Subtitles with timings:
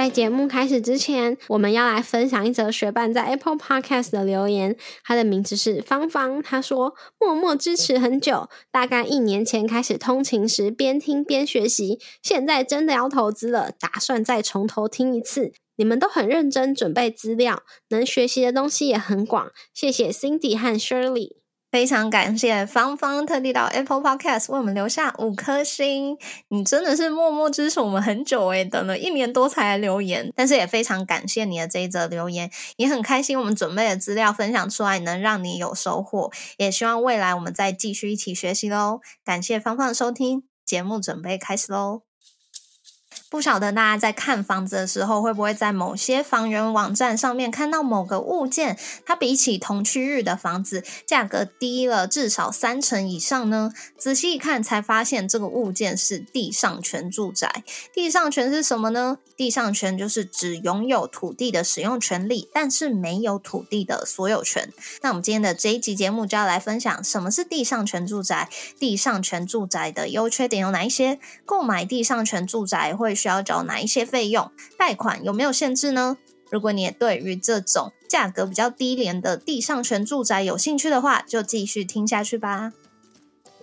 [0.00, 4.74] 在节目开始之前，我们要来分享一则学伴在 Apple Podcast 的留言。
[5.04, 15.52] 他的名字是芳芳，他说：“默默支持很久，大概一年前开始通勤时边听边学习，现在真的要投资了，打算再从头听一次。
[15.76, 19.50] 你们都很认真准备资料，能学习的东西也很广。
[19.74, 21.39] 谢谢 Cindy 和 Shirley。”
[21.70, 39.00] 非常感谢芳芳特地到 Apple Podcast 为我们留下五颗星，你真的是默默支持我们很久诶，等了一年多才来留言，但是也非常感谢你的这一则留言，也很开心我们准备的资料分享出来能让你有收获，也希望未来我们再继续一起学习喽。
[39.24, 42.09] 感谢芳芳的收听，节目准备开始喽。
[43.28, 53.72] 不晓得大家在看房子的时候，会不会在某些房源网站上面看到某个物件，它比起同区域的房子价格低了至少三成以上呢？
[53.96, 57.62] 仔细一看，才发现这个物件是地上权住宅。
[57.92, 59.18] 地上权是什么呢？
[59.40, 64.70] 地上权就是指拥有土地的使用权利，但是没有土地的所有权。
[65.00, 71.18] 那我们今天的这一集节目就要来分享什么是地上权住宅，地上权住宅的优缺点有哪一些？
[71.46, 73.14] 购买地上权住宅会。
[73.14, 74.50] 需要缴哪一些费用？
[74.78, 76.16] 贷款有没有限制呢？
[76.50, 82.72] 如果你也对于这种价格比较低廉的地上权住宅有兴趣的话，就继续听下去吧。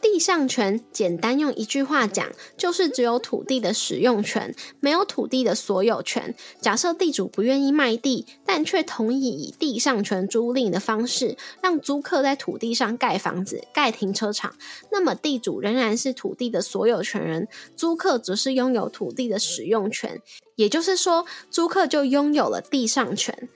[0.02, 6.36] 地上权，简单用一句话讲，就是只有土地的使用权，没有土地的所有权。
[6.62, 14.56] 假设地主不愿意卖地，但却同意以地上权租赁的方式，让租客在土地上盖房子、盖停车场，
[14.92, 20.22] 那么地主仍然是土地的所有权人，租客则是拥有土地的使用权。
[20.56, 23.48] 也就是说，租客就拥有了地上权。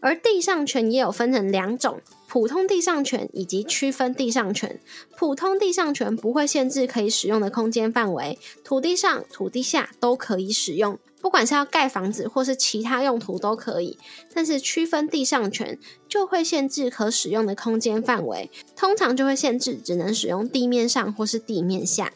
[0.00, 2.00] 而地上权也有分成两种。
[2.26, 4.80] 普通地上权以及区分地上权。
[5.16, 13.98] 普通地上权不会限制可以使用的空间范围，土地上、土地下都可以使用，不管是要盖房子或是其他用途都可以。
[14.32, 15.76] 但是区分地上权
[16.08, 22.12] 就会限制可使用的空间范围，通常就会限制只能使用地面上或是地面下。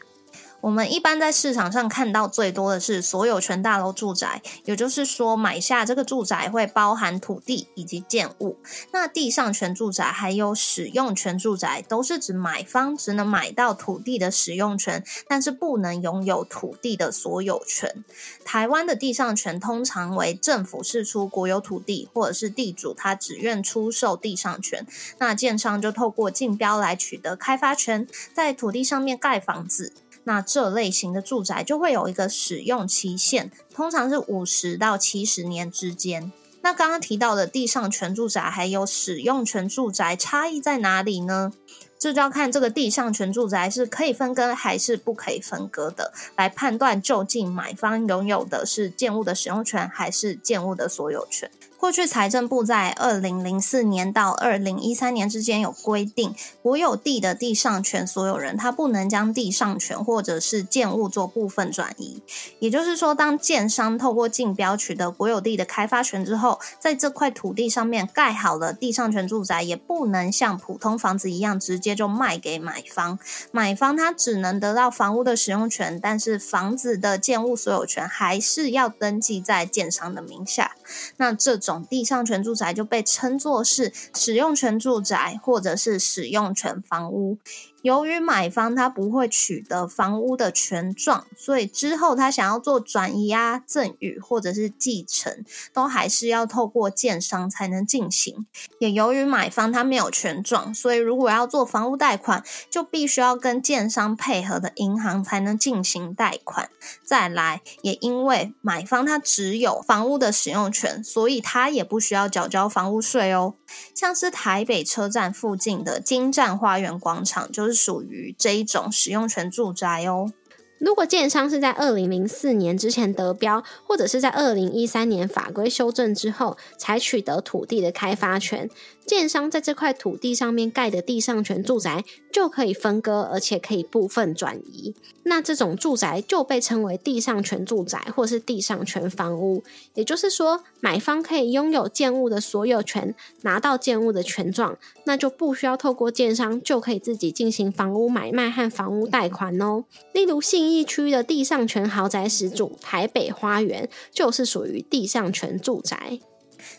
[0.65, 8.57] 我们一般在市场上看到最多的是所有权大楼住宅，也就是说买下这个住宅会包含土地以及建物。
[8.91, 18.03] 那地上权住宅还有使用权住宅，都是指买方只能买到土地的使用权，但是不能拥有土地的所有权。
[18.43, 24.83] 台湾的地上权通常为政府释出国有土地，或者是地主他只愿出售地上权，
[25.19, 29.93] 那建商就透过竞标来取得开发权，在土地上面盖房子。
[30.25, 36.31] 那这类型的住宅就会有一个使用期限，通常是五十到七十年之间。
[36.61, 41.53] 那刚刚提到的地上权住宅还有使用权住宅差异在哪里呢？
[41.97, 51.49] 这就要看这个地上权住宅是可以分割还是不可以分割的，来判断究竟买方拥有的是建物的使用权还是建物的所有权。
[51.85, 62.23] 过去财政部在二零零四年到二零一三年之间有规定，国有地的地上权所有人，他不能将地上权或者是建物做部分转移。
[62.57, 73.19] 也就是说，当建商透过竞标取得国有地的开发权之后，在这块土地上面盖好了地上权住宅，也不能像普通房子一样直接就卖给买方。
[73.51, 80.71] 买方他只能得到房屋的使用权，但是房子的建物所有权还是要登记在建商的名下。
[81.17, 87.37] 那这种地上权住宅就被称作是使用权住宅，或者是使用权房屋。
[87.85, 98.47] 由于买方他不会取得房屋的权状，所以之后他想要做转移啊、赠与或者是继承，都还是要透过建商才能进行。
[98.79, 106.71] 也由于买方他没有权状，所以如果要做房屋贷款，就必须要跟建商配合的银行才能进行贷款。
[107.03, 113.53] 再来，也因为买方他只有房屋的使用权，所以他也不需要缴交房屋税哦。
[113.93, 120.31] 像是台北车站附近的金站花园广场，就是属于这一种使用权住宅哦。
[120.77, 128.69] 如果建商是在二零零四年之前得标，或者是在二零一三年法规修正之后才取得土地的开发权，
[129.05, 134.93] 建商在这块土地上面盖的地上权住宅就可以分割，而且可以部分转移。
[135.23, 139.63] 那这种住宅就被称为地上权住宅，或是地上权房屋。
[139.93, 149.85] 也就是说，买方可以拥有建物的所有权，拿到建物的权状，那就不需要透过建商，就可以自己进行房屋买卖和房屋贷款哦。
[150.11, 150.65] 例如信。
[150.65, 156.19] 义区的地上权豪宅始祖台北花园就是属于地上权住宅。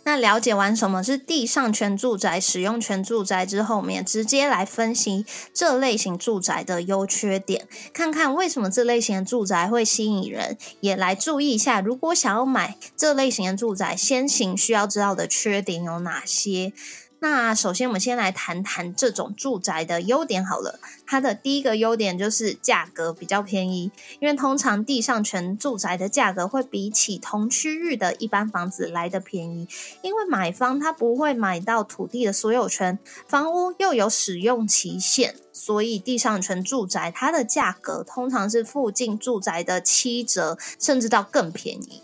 [0.05, 16.73] 那了解完什么是地上权住宅、使用权住宅之后，我们也直接来分析这类型住宅的优缺点，看看为什么这类型的住宅会吸引人，也来注意一下，如果想要买这类型的住宅，先行需要知道的缺点有哪些。
[17.19, 20.79] 那首先，我们先来谈谈这种住宅的优点好了。
[21.07, 23.91] 它的第一个优点就是价格比较便宜，
[24.21, 29.67] 因为通常地上权住宅的价格会比起同区域的一般房子来的便宜，
[30.03, 42.03] 因为买方他不会买到土地的所有权，房屋又有使用期限，所以地上权住宅它的价格通常是附近住宅的七折，甚至到更便宜。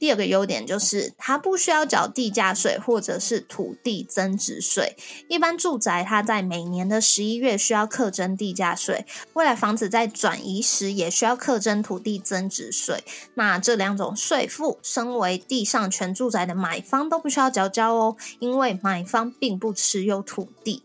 [0.00, 4.96] 第二个优点就是，它不需要缴地价税或者是土地增值税。
[5.28, 9.04] 一般住宅它在每年的十一月需要课征地价税，
[9.34, 13.04] 未来房子在转移时也需要课征土地增值税。
[13.34, 20.82] 那这两种税负，身为地上权住宅的买方都不需要缴交哦，因为买方并不持有土地。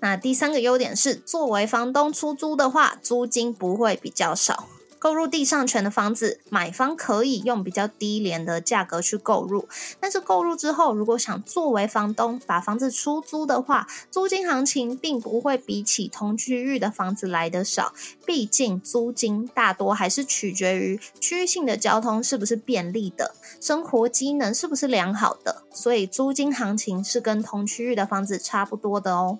[0.00, 4.66] 那第三个优点是，作为房东出租的话，租金不会比较少。
[5.06, 9.68] 购入地上权的房子，买方可以用比较低廉的价格去购入，
[10.00, 17.92] 但是购入之后，如果想作为房东把房子出租的话，租金行情并不会比起同区域的房子来的少。
[18.24, 29.38] 毕竟租金大多还是取决于区域性的交通是不是便利的，生活机能是不是良好的，所以租金行情是跟同区域的房子差不多的哦。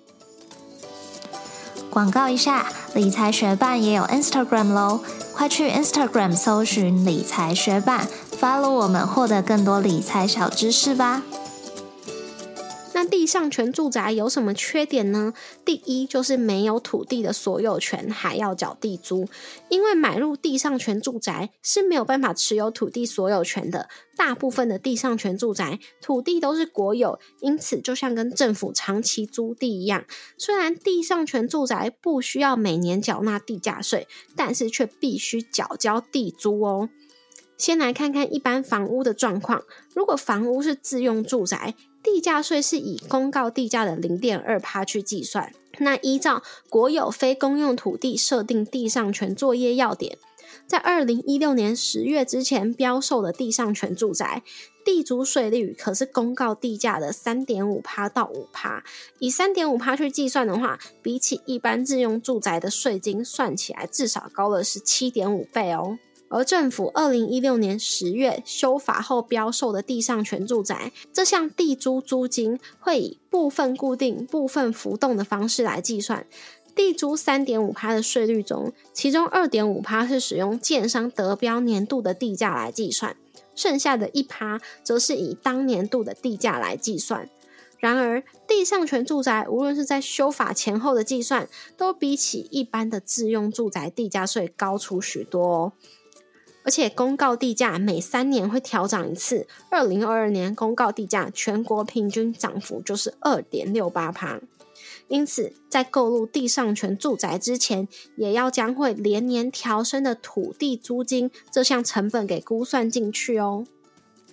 [1.97, 4.99] 广告一下，理财学办也有 Instagram 喽。
[5.33, 8.07] 快去 Instagram 搜寻理财学伴
[8.39, 11.23] ，follow 我们，获得更多理财小知识吧。
[13.07, 15.33] 地上权住宅有什么缺点呢？
[15.65, 19.27] 第一就是没有土地的所有权，还要缴地租。
[19.69, 23.89] 因为买入地上权住宅是没有办法持有土地所有权的。
[24.15, 30.05] 大部分的地上权住宅土地都是国有，因此就像跟政府长期租地一样。
[30.37, 36.89] 虽然地上权住宅不需要每年缴纳地价税，但是却必须缴交地租哦。
[37.57, 39.63] 先来看看一般房屋的状况。
[39.95, 41.73] 如果房屋是自用住宅，
[42.09, 45.53] 地价税是以公告地价的零点二趴去计算。
[45.79, 50.17] 那依照国有非公用土地设定地上权作业要点，
[50.65, 54.41] 在二零一六年十月之前标售的地上权住宅，
[54.85, 58.85] 地主税率可是公告地价的三点五趴到五趴。
[59.19, 65.99] 以三点五趴去计算的话，比起一般自用住宅的税金算起来，至少高了是七点五倍哦。
[66.29, 76.27] 而政府二零一六年十月修法后标售的地上权住宅，这项地租租金会以部分固定、部分浮动的方式来计算。
[76.75, 83.15] 地租三点五趴的税率中，其中二点五趴是使用建商得标年度的地价来计算，
[83.55, 87.27] 剩下的一趴则是以当年度的地价来计算。
[87.79, 91.47] 然而，地上权住宅无论是在修法前后的计算，
[91.77, 95.73] 都比起一般的自用住宅地价税高出许多哦。
[96.67, 104.41] 而且公告地价每三年会调涨一次，二零二二年公告地价全国平均涨幅就是二点六八趴，
[105.07, 107.87] 因此在购入地上权住宅之前，
[108.17, 113.65] 也要将会连年调升的土地租金这项成本给估算进去哦。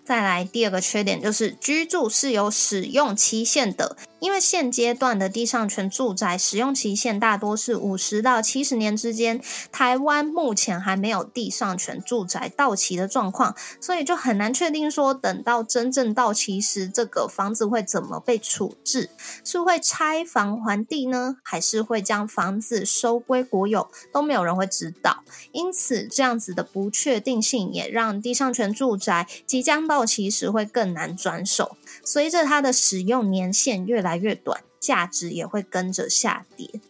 [0.05, 9.39] 再来第二个缺点就是居住是有使用期限的，因为现阶段的地上权住宅使用期限大多是五十到七十年之间，
[9.71, 19.11] 台湾目前还没有地上权住宅到期的状况，所以就很难确定说等到真正到期时，这个房子会怎么被处置，
[19.45, 25.23] 是会拆房还地呢，还是会将房子收归国有，都没有人会知道。
[25.53, 30.05] 因此，这样子的不确定性也让地上权住宅即将到。
[30.05, 36.81] 期时会更难转手，随着它的使用年限越来越短，价值也会跟着下跌。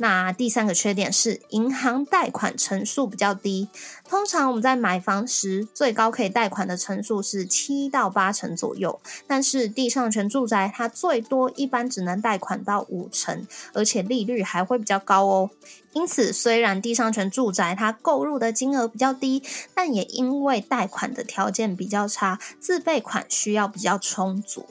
[0.00, 3.68] 那第三个缺点是银行贷款成数比较低。
[4.08, 15.50] 通常我们在买房时，最高可以贷款的成数是七到八成左右，但是地上权住宅它最多一般只能贷款到五成，而且利率还会比较高哦。
[15.92, 19.42] 因此，虽然地上权住宅它购入的金额比较低，
[19.74, 24.64] 但也因为贷款的条件比较差，自备款需要比较充足。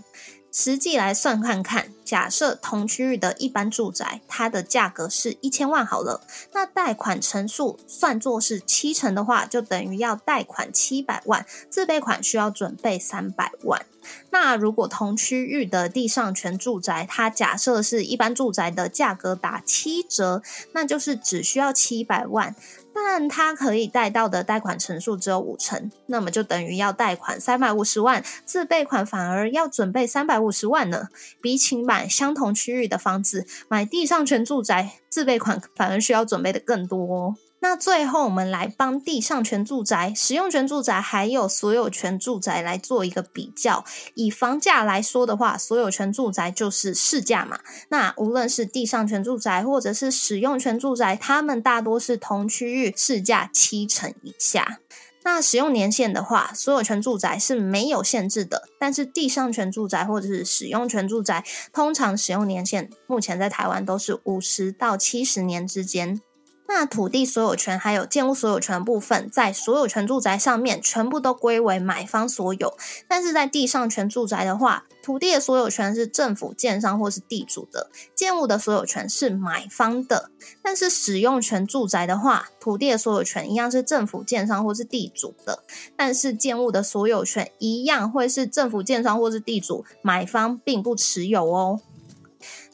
[0.51, 6.21] 实际来算看看，假设同区域的一般住宅，它的价格是一千万好了，
[6.53, 13.85] 那贷款成数算作是七成的话，就等于要贷款七百万，自备款需要准备三百万。
[14.29, 20.41] 那如果同区域的地上权住宅，它假设是一般住宅的价格打七折，
[20.73, 22.55] 那就是只需要七百万。
[22.99, 31.09] 但它可以贷到的贷款成数只有五成，那么就等于要贷款三百五十万，自备款反而要准备三百五十万呢。
[31.39, 37.35] 比起买相同区域的房子，买地上权住宅，自备款反而需要准备的更多哦。
[37.67, 43.83] 那最后，我们来帮地上权住宅、使用权住宅还有所有权住宅来做一个比较。
[44.13, 47.59] 以房价来说的话，所有权住宅就是市价嘛。
[47.89, 54.79] 那无论是地上权住宅或者是使用权住宅，它们大多是同区域市价七成以下。
[55.23, 61.43] 那使用年限的话，所有权住宅是没有限制的，但是地上权住宅或者是使用权住宅，
[61.73, 66.21] 通常使用年限目前在台湾都是五十到七十年之间。
[66.67, 80.29] 那土地所有权还有建物所有权部分，在所有权住宅上面全部都归为买方所有，但是在地上权住宅的话，土地的所有权是政府、建商或是地主的，建物的所有权是买方的。
[80.61, 85.63] 但是使用权住宅的话，土地的所有权一样是政府、建商或是地主的，
[85.95, 91.79] 但是建物的所有权一样会是政府、建商或是地主，买方并不持有哦。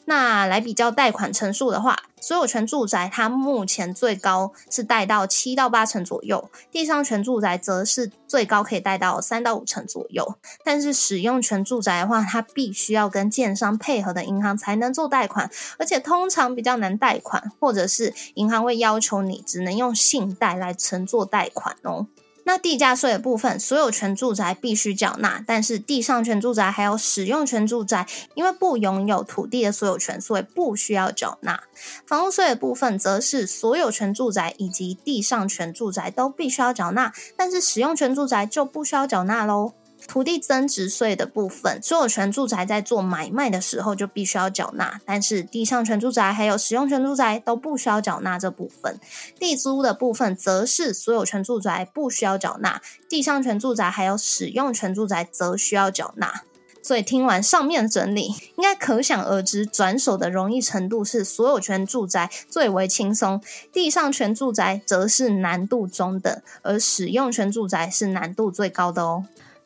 [0.06, 10.36] 那来比较贷款成数的话，所有权住宅它目前最高是贷到七到八成左右，地上权住宅则是最高可以贷到三到五成左右。
[10.62, 22.06] 但是使用权住宅的话，它必须要跟建商配合的银行才能做贷款，而且通常比较难贷款，或者是银行会要求你只能用信贷来承做贷款哦。
[22.44, 31.62] 那地价税的部分，所有权住宅必须缴纳，但是地上权住宅还有使用权住宅，因为不拥有土地的所有权，所以不需要缴纳。
[32.06, 39.72] 房屋税的部分，则是所有权住宅以及地上权住宅都必须要缴纳，但是使用权住宅就不需要缴纳喽。
[40.06, 48.98] 土地增值税的部分，所有权住宅在做买卖的时候就必须要缴纳，但是地上权住宅还有使用权住宅都不需要缴纳这部分。
[49.38, 56.42] 地租的部分则是所有权住宅不需要缴纳，地上权住宅还有使用权住宅则需要缴纳。
[56.82, 63.40] 所以听完上面整理，应该可想而知，转手的容易程度是所有权住宅最为轻松，
[63.72, 69.24] 地上权住宅则是难度中等，而使用权住宅是难度最高的哦。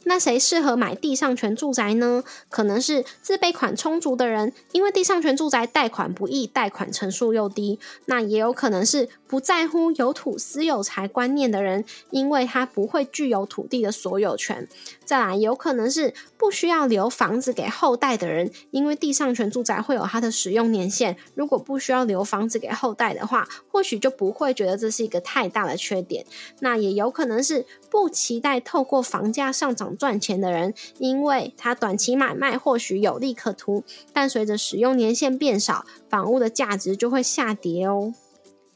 [0.08, 2.24] 那谁适合买地上权住宅呢？
[2.48, 7.78] 可能是自备款充足的人，因为地上权住宅贷款不易，贷款成数又低。
[8.06, 14.66] 那也有可能是不在乎有土私有财观念的人，因为他不会具有土地的所有权。
[15.04, 21.18] 再来，有可能是不需要留房子给后代的人，因为地上权住宅会有它的使用年限。
[21.34, 26.24] 如果不需要留房子给后代的话，或许就不会觉得这是一个太大的缺点。
[26.60, 29.97] 那也有可能是不期待透过房价上涨。
[29.98, 38.14] 赚钱的人，因为他短期买卖或许有利可图，但随着使用年限变少，房屋的价值就会下跌哦。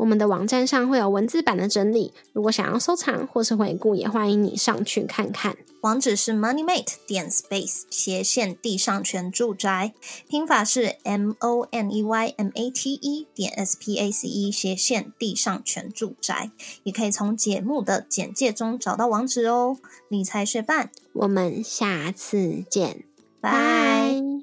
[0.00, 5.58] 我们的网站上会有文字版的整理，如果想要收藏或是回顾，也欢迎你上去看看。
[5.82, 9.92] 网址是 moneymate 点 space 斜线地上权住宅，
[10.26, 14.50] 拼法是 m o n e y m a t e 点 s p a c e
[14.50, 16.50] 斜线地上权住宅，
[16.82, 19.76] 也可以从节目的简介中找到网址哦。
[20.08, 23.04] 理财学伴，我们下次见，
[23.38, 24.39] 拜。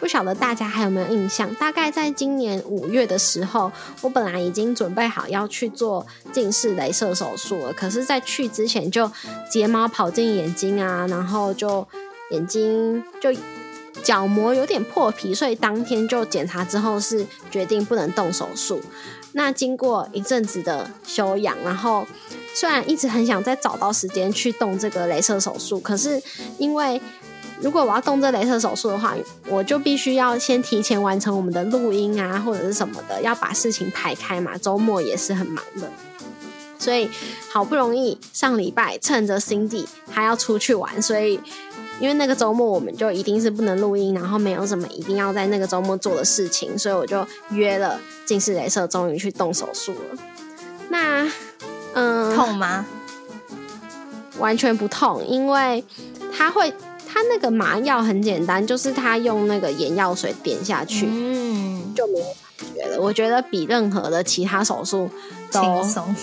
[0.00, 1.54] 不晓得大家还有没有印象？
[1.56, 9.12] 大概在今年五月的时候，我本来已经准备好要去做近视雷射手术了，可是，在去之前就
[9.50, 11.86] 睫毛跑进眼睛啊，然后就
[12.30, 13.30] 眼睛就
[14.02, 18.80] 角膜有点破皮，所以当天就检查之后是决定不能动手术。
[19.32, 22.04] 那经过一阵子的休养，然后
[22.52, 26.20] 虽然一直很想再找到时间去动这个雷射手术，可是
[26.58, 27.00] 因为
[27.62, 29.14] 如果我要动这镭射手术的话，
[29.46, 34.56] 我就必须要先提前完成我们的录音啊，或者是什么的，要把事情排开嘛。
[34.56, 35.90] 周末也是很忙的，
[36.78, 37.10] 所以
[37.50, 41.38] 好不容易上礼拜趁着 Cindy 还要出去玩，所以
[42.00, 50.22] 因为那个周末我们就一定是不能录音，然后没有什么一定要在那个周末做的事情，所以我就约了近视镭射，终于去动手术了。
[50.88, 51.30] 那
[51.92, 52.86] 嗯，痛吗？
[54.38, 55.84] 完全不痛，因为
[56.34, 56.72] 它会。
[57.12, 63.00] 他那个麻药很简单，就是他用那个眼药水点下去，嗯，就没有感觉了。
[63.00, 65.10] 我觉得比任何的其他手术
[65.50, 66.16] 都轻松，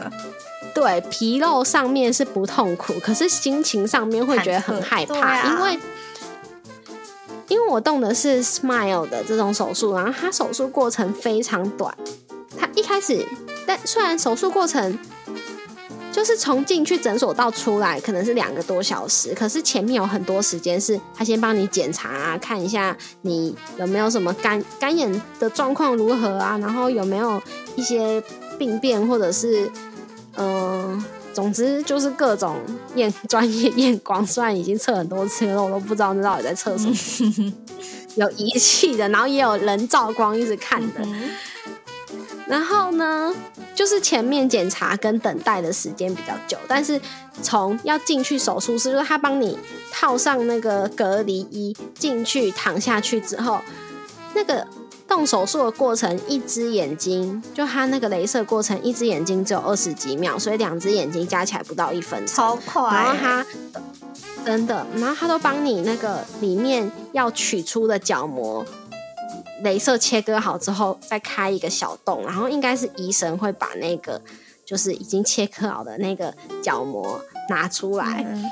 [0.74, 5.78] 对皮肉上面是不痛苦，可是心情上面会觉得很害怕，因为
[7.48, 11.94] 因为我动的是 Smile 的这种手术，然后它手术过程非常短，
[12.58, 13.26] 它一开始，
[13.66, 14.98] 但虽然手术过程。
[16.12, 27.42] 就是从进去诊所到出来可能是两个多小时，可是前面有很多时间是他先帮你检查啊，看一下你有没有什么干干眼的状况如何啊，然后有没有
[27.74, 28.22] 一些
[28.58, 29.66] 病变或者是
[30.36, 32.58] 嗯、呃总之就是各种
[32.94, 37.52] 验专业验光，虽然已经测很多次了，我都不知道那到底在测什么。
[38.16, 41.00] 有仪器的，然后也有人照光一直看的。
[41.02, 41.30] 嗯
[42.52, 43.34] 然后呢，
[43.74, 47.00] 就是前面检查跟等待的时间比较久，但是
[47.40, 49.58] 从要进去手术室，就是他帮你
[49.90, 53.58] 套上那个隔离衣，进去躺下去之后，
[54.34, 54.66] 那个
[55.08, 62.36] 动手术的过程，一只眼睛就他那个镭射过程，一只眼睛只有二十几秒，所以两只眼睛加起来不到一分钟。
[62.36, 63.46] 超快欸，然后他
[64.44, 68.62] 真的，然后他都帮你那个里面要取出的角膜，
[69.64, 74.20] 镭射切割好之后，再开一个小洞，然后应该是医生会把那个
[74.64, 78.44] 就是已经切割好的那个角膜拿出来，嗯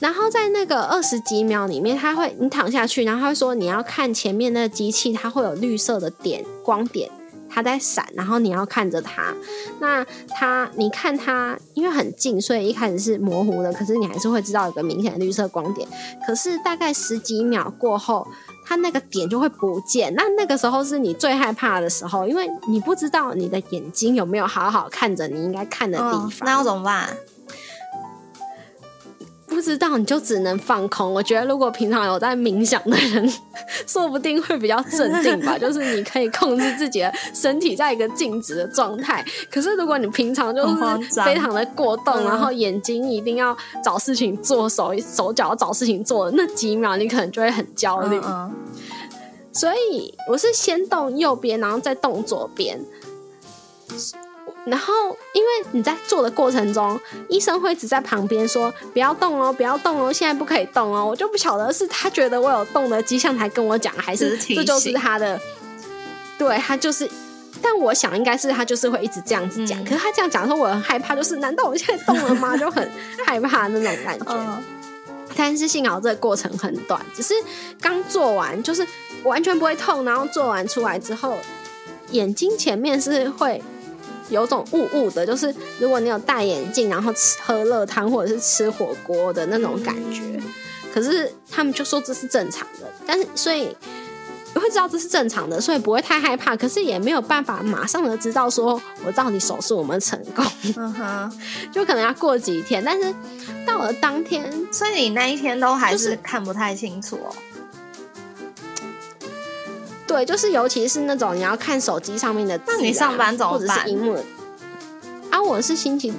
[0.00, 7.10] 然后在那个二十几秒里面，他会你躺下去，然后他会说你要看前面那个机器，它会有绿色的点光点。
[7.50, 9.34] 它在闪，然后你要看着它。
[9.80, 15.86] 那它，你看它，因为很近，所以一开始是模糊的，可是你还是会知道有个明显的绿色光点。
[16.26, 18.26] 可是大概十几秒过后，
[18.64, 20.14] 它那个点就会不见。
[20.14, 26.46] 那那个时候是你最害怕的时候，因为你不知道你的眼睛有没有好好看着你应该看的地方。
[26.46, 27.16] 那要怎么办？
[29.50, 31.12] 不知道你就只能放空。
[31.12, 33.30] 我觉得如果平常有在冥想的人，
[33.86, 35.56] 说不定会比较镇定吧。
[35.60, 39.24] 就是你可以控制自己的身体在一个静止的状态。
[39.50, 40.74] 可是如果你平常就是
[41.24, 48.20] 非常的过动，嗯然后眼睛一定要找事情做，手手脚要找事情做，那几秒你可能就会很焦虑。
[48.24, 48.50] 嗯
[49.52, 52.80] 所以我是先动右边，然后再动左边。
[54.66, 65.40] 然后，因为你在做的过程中，医生会一直在旁边说：“不要动哦，不要动哦，现在不可以动哦。”我就不晓得是他觉得我有动的迹象才跟我讲，还是这就是他的，
[66.38, 67.08] 对他就是。
[67.62, 72.56] 但我想应该是他就是会一直这样子讲，嗯可是他这样讲的时候，我很害怕，就是难道我现在动了吗？
[72.56, 72.90] 就很
[73.26, 74.24] 害怕那种感觉。
[74.32, 74.62] 嗯
[75.36, 77.32] 但是幸好这个过程很短，只是
[77.80, 78.86] 刚做完就是
[79.22, 81.38] 完全不会痛，然后做完出来之后，
[82.10, 83.62] 眼睛前面是会
[84.30, 90.40] 有种雾雾的，就是如果你有戴眼镜，然后吃喝热汤或者是吃火锅的那种感觉。
[90.92, 93.68] 可是他们就说这是正常的，但是所以
[94.54, 96.56] 会知道这是正常的，所以不会太害怕。
[96.56, 100.44] 可是也没有办法马上的知道说我到底手术有没有成功，
[100.76, 101.38] 嗯哼，
[101.70, 102.82] 就可能要过几天。
[102.84, 103.14] 但是
[103.64, 107.34] 到了当天，所以你那一天都还是是看不太清楚哦。
[110.10, 114.24] 对，就是尤其是那种你要看手机上面的字、啊，那你上班怎么或者办是荧幕的
[115.30, 115.40] 啊？
[115.40, 116.12] 我是星期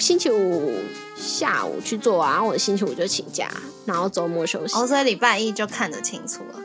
[0.00, 0.74] 星期五
[1.14, 3.48] 下午去做啊，我星期五就请假，
[3.84, 4.76] 然后周末休息。
[4.76, 6.60] 哦，所以礼拜一就看得清楚了。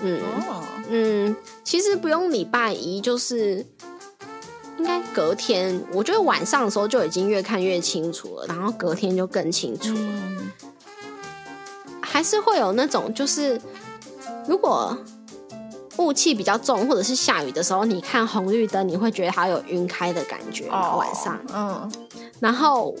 [0.00, 3.64] 嗯哦，嗯，其实不用礼拜一，就是
[4.76, 10.00] 应该隔天，我觉得晚上的时候就已经越看越清楚了，然后隔天就更清楚了。
[10.00, 10.50] 嗯，
[12.00, 13.60] 还是会有那种，就是
[14.48, 14.98] 如果
[15.98, 20.96] 雾气比较重，或者是下雨的时候，你看红绿灯，你会觉得它有晕开的感觉嘛。
[20.96, 21.92] 晚上，嗯，
[22.40, 22.94] 然后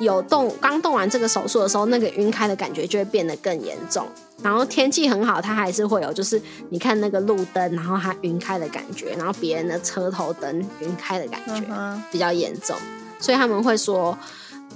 [0.00, 4.06] 有动刚动完这个手术的时候，那个晕开的感觉就会变得更严重。
[4.42, 11.64] 然后天气很好，它还是会有，就是你看那个路灯，然后它晕开的感觉，然后别人的车头灯晕开的感觉。
[11.70, 12.76] 嗯，比较严重，
[13.18, 14.16] 所以他们会说，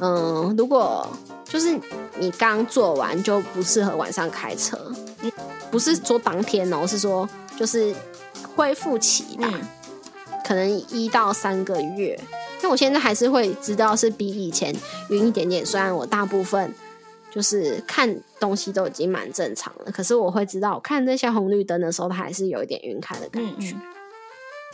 [0.00, 1.06] 嗯，如果
[1.44, 1.78] 就是
[2.18, 5.07] 你刚做完就不适合晚上开车，嗯
[5.70, 7.94] 不是说当天哦，是说就是
[8.56, 9.68] 恢复期吧，嗯
[10.44, 12.18] 可能一到三个月。
[12.60, 14.74] 但我现在还是会知道是比以前
[15.10, 16.74] 晕一点点，虽然我大部分
[17.30, 23.70] 就是看东西都已经蛮正常了，可是我会知道，我看那些红绿灯的时候，它还是有一点晕开的感觉。
[23.70, 23.80] 嗯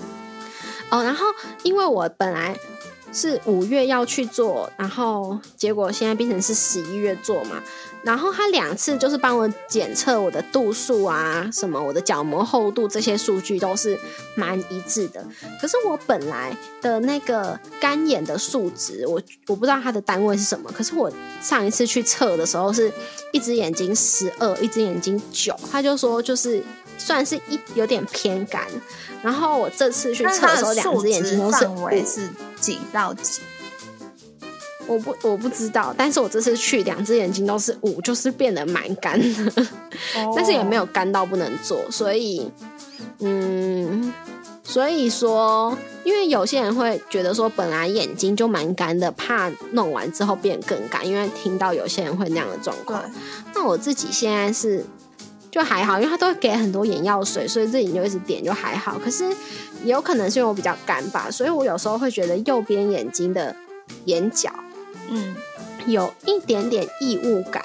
[0.00, 0.08] 嗯
[0.90, 1.26] 哦，然后
[1.64, 2.56] 因为我本来
[3.12, 7.62] 是五月要去做，然后结果现在变成是十一月做嘛。
[8.04, 13.98] 然后他两次就是帮我检测我的度数啊，什么我的角膜厚度这些数据都是
[14.34, 15.26] 蛮一致的。
[15.60, 20.70] 可是我本来的那个干眼的数值，我我不知道它的单位是什么。
[20.70, 22.92] 可是我上一次去测的时候是
[23.32, 26.62] 一只眼睛十二，一只眼睛九，他就说就是
[26.98, 28.66] 算是一有点偏干。
[29.22, 32.28] 然后我这次去测的时候，两只眼睛都是五是
[32.60, 33.40] 几到几？
[34.86, 39.52] 我不我不知道，但是我这次去两只眼睛都是五，就是变得蛮干的，
[40.36, 42.50] 但是也没有干到不能做，所以
[43.20, 44.12] 嗯，
[44.62, 53.02] 所以说，因为有些人会觉得说本来眼睛就蛮干的，怕弄完之后变更干，因为听到有些人会那样的状况。
[53.54, 54.84] 那我自己现在是
[55.50, 58.98] 就还好，因为他都会给很多眼药水，所以自己就一直点就还好。
[58.98, 59.24] 可是
[59.84, 63.54] 也有可能是因为我比较干吧，所以我有时候会觉得右边眼睛的
[64.06, 64.50] 眼角
[65.08, 65.36] 嗯，
[65.86, 67.64] 有一点点异物感。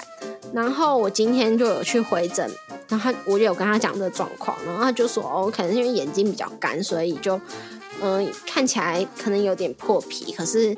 [0.52, 2.50] 然后我今天就有去回诊，
[2.88, 7.36] 然后我就有跟他讲这个状况，然后他就说哦，可能是因为眼睛比较干，所以就
[8.02, 10.76] 嗯、呃看起来可能有点破皮，可是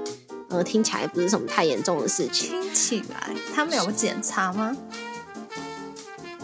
[0.51, 2.51] 呃听起来不是什么太严重的事情。
[2.51, 4.77] 听起来他们有检查吗？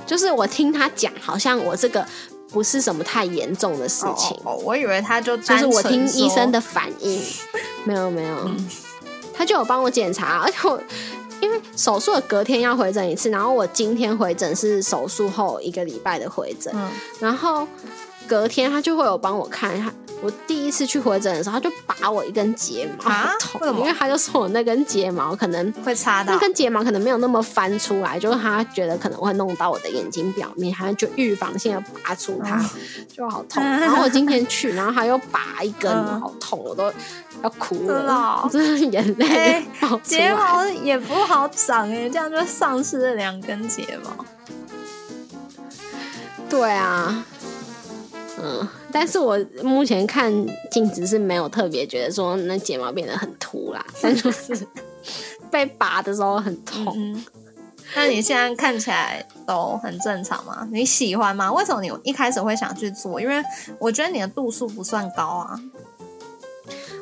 [0.07, 2.07] 就是我听他讲，好像我这个
[2.51, 7.23] 不是什么太严重的事情，哦哦哦我以为他就就是我听医生的，的反应，
[7.85, 8.69] 没有没有，嗯
[9.39, 10.79] 他就有帮我检查，而且我
[11.41, 17.67] 因为手术的隔天要回诊一次，然后我今天回诊是手术后一个礼拜的回诊，嗯，然后
[18.27, 19.93] 隔天他就会有帮我看他。
[20.21, 33.63] 我第一次去回诊的时候，他就拔我一根睫毛，啊痛为什么因为他就说我那根睫毛可能会擦到那根睫毛可能没有那么翻出来，就是他觉得可能会弄到我的眼睛表面，他就预防性的拔出它，嗯就好痛。
[33.63, 36.93] 然后我今天去，然后他又拔一根，嗯好痛，我都
[37.43, 39.65] 要哭真的了哦， 真的眼泪
[40.03, 40.35] 睫。
[40.35, 44.25] 毛也不好长哎，这样就丧失了两根睫毛。
[46.51, 47.25] 对啊，
[48.41, 50.33] 嗯，但是我目前看
[50.71, 54.67] 镜子是没有特别觉得说那睫毛变得很秃啦， 但就是
[55.51, 56.93] 被拔的时候很痛。
[56.97, 57.25] 嗯，
[57.95, 60.67] 那你现在看起来都很正常吗？
[60.73, 61.53] 你喜欢吗？
[61.53, 63.21] 为什么你一开始会想去做？
[63.21, 63.43] 因为
[63.79, 65.61] 我觉得你的度数不算高啊。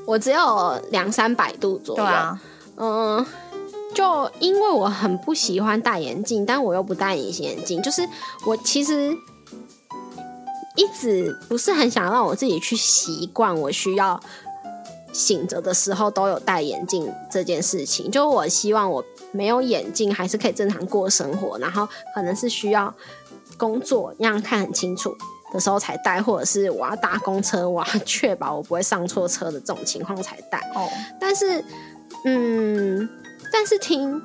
[0.06, 2.40] 我只有两三百度左右，对啊，
[2.76, 3.26] 嗯，
[3.92, 8.08] 就因为我很不喜欢戴眼镜，但我又不戴隐形眼镜，就是
[8.46, 9.12] 我其实
[10.76, 14.20] 一直不是很想让我自己去习惯，我需要
[15.12, 18.10] 醒着的时候都有戴眼镜这件事情。
[18.10, 22.94] 就我希望我没有眼镜还是可以正常过生活，然后可能是需要
[23.56, 25.16] 工作让看很清楚。
[25.52, 30.58] 的时候才戴，或者是我要搭公车，我要确保我不会上错车的这种情况才戴。
[30.74, 30.88] 哦，
[31.20, 31.64] 但是，
[32.24, 33.08] 嗯，
[33.52, 34.20] 但是听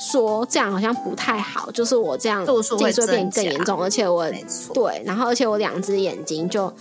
[0.00, 4.30] 说这样好像不太好，就是我这样度数会变更严重，而且我，
[4.72, 6.72] 对，然后而且我两只眼睛就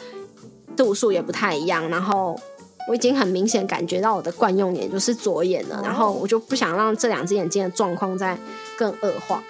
[0.78, 2.40] 度数也不太一样，然后
[2.88, 8.38] 我已经很明显感觉到我的惯用眼就是左眼了，哦然后我就不想让这两只眼睛的状况再
[8.78, 9.44] 更恶化。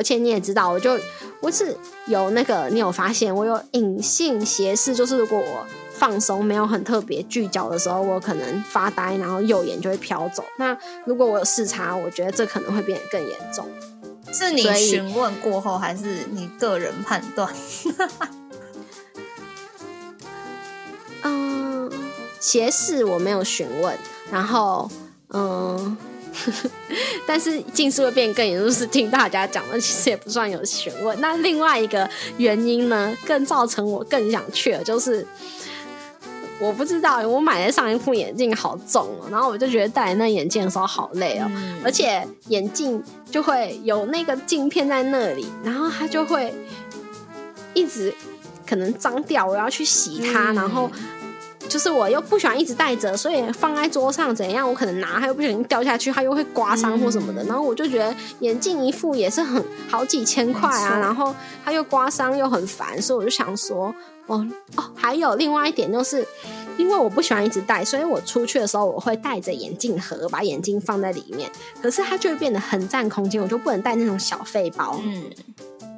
[0.00, 0.98] 而且你也知道，我就
[1.40, 10.42] 我是有那个，你有发现我有隐性斜视，就是如果我放松没有很特别聚焦的时候，我可能发呆，然后右眼就会飘走。
[10.56, 13.68] 那如果我有视差，我觉得这可能会变得更严重。
[14.32, 17.54] 是你询问过后，还是你个人判断？
[21.22, 21.92] 嗯，
[22.40, 23.94] 斜视我没有询问，
[24.32, 24.90] 然后
[25.28, 25.94] 嗯，
[27.26, 31.20] 但是近视会变更严重，是听大家讲的，其实也不算有学问。
[31.20, 35.26] 那另外一个原因呢，更造成我更想去了就是。
[36.62, 46.54] 我不知道，我买的上一副眼镜好重哦，然后我就觉得戴那眼镜的时候好累哦，嗯而且眼镜就会有那个镜片在那里，然后它就会
[47.72, 48.14] 一直
[48.66, 50.90] 可能脏掉，我要去洗它，嗯然后
[51.70, 63.94] 就是我又不喜欢一直戴着，所以放在桌上怎样，我可能拿它又不小心掉下去，它又会刮伤或什么的，嗯然后我就觉得眼镜一副也是很好几千块啊，然后它又刮伤又很烦，所以我就想说，
[64.26, 66.26] 哦哦，还有另外一点就是。
[66.78, 71.50] 因为我不喜欢一直戴，所以我出去的时候我会戴着眼镜盒，把眼镜放在里面。
[71.82, 75.24] 可是它就会变得很占空间，我就不能带那种小费包，嗯，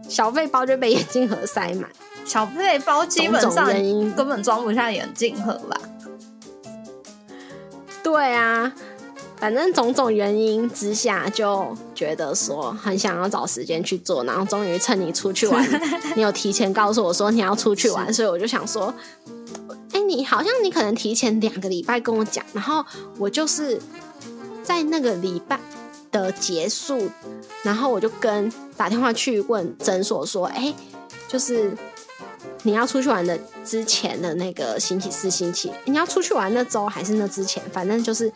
[0.09, 1.89] 小费包就被眼镜盒塞满。
[2.25, 3.67] 小配包基本上
[4.15, 5.77] 根本装不下眼镜盒吧？
[8.03, 8.73] 对啊，
[9.37, 15.65] 反正种种原因之下，就觉得说很想要找时间去做，然后终于趁你出去玩，
[16.17, 18.93] 你有提前告诉我说你要出去玩，所以我就想说，
[19.93, 22.85] 哎、你好像你可能提前两个礼拜跟我讲，然后
[23.19, 23.81] 我就是
[24.63, 25.59] 在那个礼拜
[26.11, 27.09] 的结束，
[27.63, 30.75] 然后我就跟打电话去问诊所说，哎、
[31.29, 31.77] 就是。
[32.63, 38.33] 你要出去玩的之前的那个星期四、星期，你要出去玩那周还是那之前，反正就是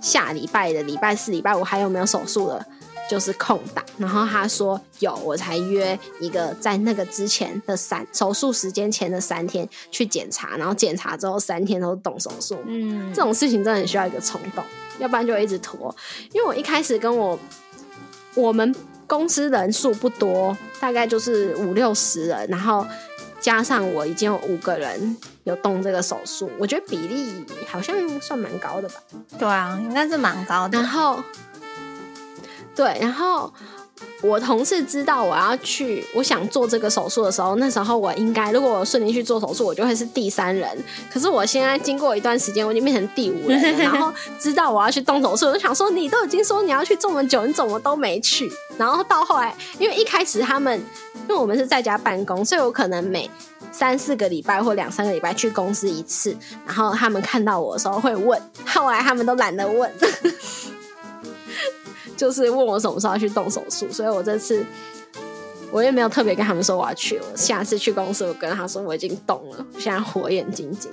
[0.00, 2.66] 下礼拜的礼拜四、礼拜五还有没有手术的，
[3.08, 12.58] 就是空档，然后他说有，我才约一个在那个之前的三手术时间前的三天去检查，然后检查之后三天都动手术。
[12.66, 14.64] 嗯，这种事情真的很需要一个冲动，
[14.98, 15.94] 要不然就一直拖。
[16.32, 17.38] 因为我一开始跟我
[18.34, 18.74] 我们
[19.06, 22.84] 公司人数不多，大概就是五六十人，然后
[23.42, 28.94] 加上我已经有五个人有动这个手术，我觉得比例好像算蛮高的吧。
[29.36, 30.88] 对啊，应该是蛮高的然。
[30.88, 31.20] 后，
[32.74, 33.52] 对，然后
[34.22, 40.78] 我同事知道我要去，我想做这个手术的时候，那时候我应该如果我顺利去做手术，我就会是第三人。
[41.12, 48.50] 可是我现在经过一段时间，我已经变成第五人了，然后知道我要去动手术，我就想说，你都已经说你要去这么久，你怎么都没去？
[48.78, 50.80] 然后到后来，因为一开始他们，
[51.32, 53.28] 因为我们是在家办公，所以我可能每
[53.72, 59.90] 三四个礼拜或两三个礼拜去公司一次，然后他们看到我的时候会问，后来他们都懒得问。
[62.18, 64.62] 就是问我什么时候要去动手术，所以我这次
[65.70, 67.18] 我也没有特别跟他们说我要去。
[67.18, 70.90] 我下次去公司，我跟他说我已经动了，现在火眼金睛。